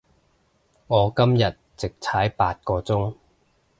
[0.87, 3.13] 我今日直踩八個鐘